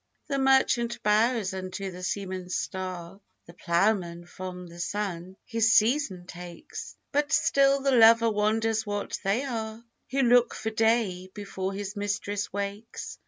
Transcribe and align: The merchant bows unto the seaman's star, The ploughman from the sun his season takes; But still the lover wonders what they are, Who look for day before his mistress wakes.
The 0.25 0.39
merchant 0.39 1.03
bows 1.03 1.53
unto 1.53 1.91
the 1.91 2.01
seaman's 2.01 2.55
star, 2.55 3.21
The 3.45 3.53
ploughman 3.53 4.25
from 4.25 4.65
the 4.65 4.79
sun 4.79 5.37
his 5.45 5.73
season 5.73 6.25
takes; 6.25 6.97
But 7.11 7.31
still 7.31 7.81
the 7.83 7.91
lover 7.91 8.31
wonders 8.31 8.83
what 8.83 9.19
they 9.23 9.43
are, 9.43 9.85
Who 10.09 10.23
look 10.23 10.55
for 10.55 10.71
day 10.71 11.29
before 11.35 11.73
his 11.73 11.95
mistress 11.95 12.51
wakes. 12.51 13.19